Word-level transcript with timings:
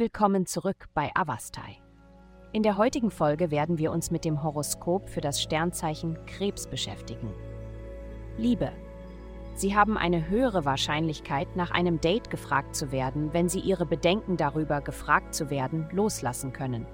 Willkommen 0.00 0.46
zurück 0.46 0.86
bei 0.94 1.10
Avastai. 1.14 1.76
In 2.54 2.62
der 2.62 2.78
heutigen 2.78 3.10
Folge 3.10 3.50
werden 3.50 3.76
wir 3.76 3.92
uns 3.92 4.10
mit 4.10 4.24
dem 4.24 4.42
Horoskop 4.42 5.10
für 5.10 5.20
das 5.20 5.42
Sternzeichen 5.42 6.16
Krebs 6.24 6.66
beschäftigen. 6.66 7.34
Liebe. 8.38 8.72
Sie 9.52 9.76
haben 9.76 9.98
eine 9.98 10.30
höhere 10.30 10.64
Wahrscheinlichkeit, 10.64 11.54
nach 11.54 11.70
einem 11.70 12.00
Date 12.00 12.30
gefragt 12.30 12.74
zu 12.76 12.92
werden, 12.92 13.34
wenn 13.34 13.50
Sie 13.50 13.60
Ihre 13.60 13.84
Bedenken 13.84 14.38
darüber, 14.38 14.80
gefragt 14.80 15.34
zu 15.34 15.50
werden, 15.50 15.86
loslassen 15.92 16.54
können. 16.54 16.86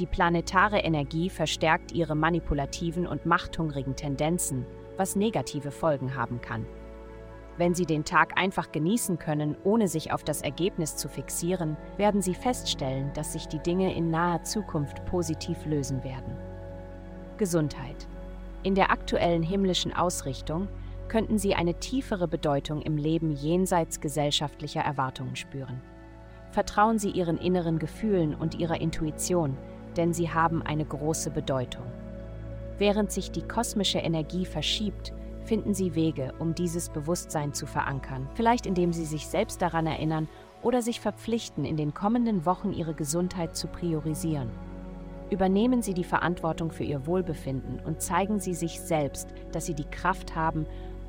Die 0.00 0.06
planetare 0.06 0.80
Energie 0.80 1.30
verstärkt 1.30 1.92
Ihre 1.92 2.16
manipulativen 2.16 3.06
und 3.06 3.24
machthungrigen 3.24 3.94
Tendenzen, 3.94 4.66
was 4.96 5.14
negative 5.14 5.70
Folgen 5.70 6.16
haben 6.16 6.40
kann. 6.40 6.66
Wenn 7.58 7.74
Sie 7.74 7.84
den 7.84 8.04
Tag 8.04 8.38
einfach 8.38 8.72
genießen 8.72 9.18
können, 9.18 9.56
ohne 9.62 9.88
sich 9.88 10.12
auf 10.12 10.24
das 10.24 10.42
Ergebnis 10.42 10.96
zu 10.96 11.08
fixieren, 11.08 11.76
werden 11.96 12.22
Sie 12.22 12.34
feststellen, 12.34 13.12
dass 13.14 13.34
sich 13.34 13.46
die 13.46 13.58
Dinge 13.58 13.94
in 13.94 14.10
naher 14.10 14.42
Zukunft 14.42 15.04
positiv 15.04 15.66
lösen 15.66 16.02
werden. 16.02 16.36
Gesundheit. 17.36 18.08
In 18.62 18.74
der 18.74 18.90
aktuellen 18.90 19.42
himmlischen 19.42 19.92
Ausrichtung 19.92 20.68
könnten 21.08 21.36
Sie 21.36 21.54
eine 21.54 21.74
tiefere 21.74 22.26
Bedeutung 22.26 22.80
im 22.80 22.96
Leben 22.96 23.32
jenseits 23.32 24.00
gesellschaftlicher 24.00 24.80
Erwartungen 24.80 25.36
spüren. 25.36 25.82
Vertrauen 26.52 26.98
Sie 26.98 27.10
Ihren 27.10 27.38
inneren 27.38 27.78
Gefühlen 27.78 28.34
und 28.34 28.54
Ihrer 28.54 28.80
Intuition, 28.80 29.58
denn 29.96 30.12
sie 30.12 30.30
haben 30.30 30.62
eine 30.62 30.84
große 30.84 31.30
Bedeutung. 31.30 31.84
Während 32.78 33.12
sich 33.12 33.30
die 33.30 33.42
kosmische 33.42 33.98
Energie 33.98 34.44
verschiebt, 34.46 35.12
finden 35.44 35.74
Sie 35.74 35.94
Wege, 35.94 36.32
um 36.38 36.54
dieses 36.54 36.88
Bewusstsein 36.88 37.52
zu 37.52 37.66
verankern, 37.66 38.28
vielleicht 38.34 38.66
indem 38.66 38.92
Sie 38.92 39.04
sich 39.04 39.26
selbst 39.26 39.60
daran 39.62 39.86
erinnern 39.86 40.28
oder 40.62 40.82
sich 40.82 41.00
verpflichten, 41.00 41.64
in 41.64 41.76
den 41.76 41.94
kommenden 41.94 42.46
Wochen 42.46 42.72
Ihre 42.72 42.94
Gesundheit 42.94 43.56
zu 43.56 43.66
priorisieren. 43.66 44.50
Übernehmen 45.30 45.82
Sie 45.82 45.94
die 45.94 46.04
Verantwortung 46.04 46.70
für 46.70 46.84
Ihr 46.84 47.06
Wohlbefinden 47.06 47.80
und 47.80 48.02
zeigen 48.02 48.38
Sie 48.38 48.54
sich 48.54 48.80
selbst, 48.80 49.28
dass 49.50 49.66
Sie 49.66 49.74
die 49.74 49.88
Kraft 49.90 50.36
haben, 50.36 50.66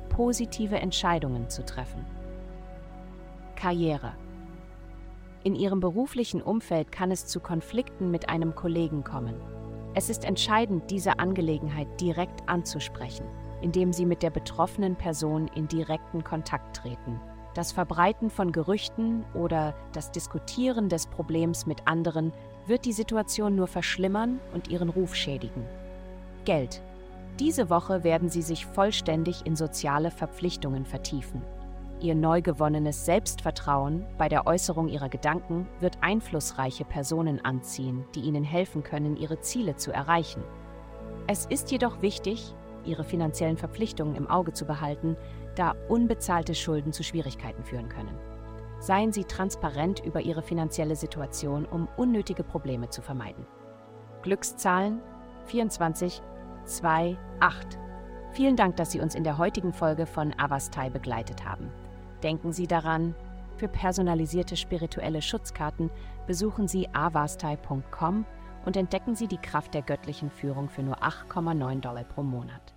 positive 0.08 0.76
Entscheidungen 0.76 1.48
zu 1.50 1.64
treffen. 1.64 2.04
Karriere. 3.56 4.12
In 5.42 5.54
Ihrem 5.54 5.80
beruflichen 5.80 6.40
Umfeld 6.40 6.90
kann 6.90 7.10
es 7.10 7.26
zu 7.26 7.40
Konflikten 7.40 8.10
mit 8.10 8.28
einem 8.28 8.54
Kollegen 8.54 9.04
kommen. 9.04 9.34
Es 9.94 10.08
ist 10.08 10.24
entscheidend, 10.24 10.90
diese 10.90 11.18
Angelegenheit 11.18 12.00
direkt 12.00 12.48
anzusprechen 12.48 13.26
indem 13.64 13.94
sie 13.94 14.04
mit 14.04 14.22
der 14.22 14.28
betroffenen 14.28 14.94
Person 14.94 15.48
in 15.54 15.68
direkten 15.68 16.22
Kontakt 16.22 16.76
treten. 16.76 17.18
Das 17.54 17.72
Verbreiten 17.72 18.28
von 18.28 18.52
Gerüchten 18.52 19.24
oder 19.32 19.74
das 19.92 20.10
Diskutieren 20.10 20.90
des 20.90 21.06
Problems 21.06 21.64
mit 21.64 21.88
anderen 21.88 22.34
wird 22.66 22.84
die 22.84 22.92
Situation 22.92 23.56
nur 23.56 23.66
verschlimmern 23.66 24.38
und 24.52 24.68
ihren 24.68 24.90
Ruf 24.90 25.14
schädigen. 25.14 25.64
Geld. 26.44 26.82
Diese 27.40 27.70
Woche 27.70 28.04
werden 28.04 28.28
Sie 28.28 28.42
sich 28.42 28.66
vollständig 28.66 29.46
in 29.46 29.56
soziale 29.56 30.10
Verpflichtungen 30.10 30.84
vertiefen. 30.84 31.40
Ihr 32.00 32.14
neu 32.14 32.42
gewonnenes 32.42 33.06
Selbstvertrauen 33.06 34.04
bei 34.18 34.28
der 34.28 34.46
Äußerung 34.46 34.88
Ihrer 34.88 35.08
Gedanken 35.08 35.66
wird 35.80 35.96
einflussreiche 36.02 36.84
Personen 36.84 37.42
anziehen, 37.42 38.04
die 38.14 38.20
Ihnen 38.20 38.44
helfen 38.44 38.82
können, 38.82 39.16
Ihre 39.16 39.40
Ziele 39.40 39.76
zu 39.76 39.90
erreichen. 39.90 40.42
Es 41.26 41.46
ist 41.46 41.70
jedoch 41.70 42.02
wichtig, 42.02 42.54
ihre 42.86 43.04
finanziellen 43.04 43.56
Verpflichtungen 43.56 44.14
im 44.16 44.28
Auge 44.28 44.52
zu 44.52 44.64
behalten, 44.64 45.16
da 45.54 45.74
unbezahlte 45.88 46.54
Schulden 46.54 46.92
zu 46.92 47.02
Schwierigkeiten 47.02 47.64
führen 47.64 47.88
können. 47.88 48.18
Seien 48.78 49.12
Sie 49.12 49.24
transparent 49.24 50.04
über 50.04 50.20
Ihre 50.20 50.42
finanzielle 50.42 50.96
Situation, 50.96 51.64
um 51.64 51.88
unnötige 51.96 52.44
Probleme 52.44 52.90
zu 52.90 53.00
vermeiden. 53.00 53.46
Glückszahlen 54.22 55.00
24 55.46 56.22
2 56.64 57.16
8. 57.40 57.78
Vielen 58.32 58.56
Dank, 58.56 58.76
dass 58.76 58.90
Sie 58.90 59.00
uns 59.00 59.14
in 59.14 59.24
der 59.24 59.38
heutigen 59.38 59.72
Folge 59.72 60.06
von 60.06 60.34
Avastai 60.38 60.90
begleitet 60.90 61.46
haben. 61.46 61.70
Denken 62.22 62.52
Sie 62.52 62.66
daran, 62.66 63.14
für 63.56 63.68
personalisierte 63.68 64.56
spirituelle 64.56 65.22
Schutzkarten 65.22 65.90
besuchen 66.26 66.66
Sie 66.66 66.88
avastai.com 66.92 68.24
und 68.64 68.76
entdecken 68.76 69.14
Sie 69.14 69.28
die 69.28 69.38
Kraft 69.38 69.74
der 69.74 69.82
göttlichen 69.82 70.30
Führung 70.30 70.68
für 70.68 70.82
nur 70.82 71.02
8,9 71.02 71.80
Dollar 71.80 72.04
pro 72.04 72.22
Monat. 72.22 72.74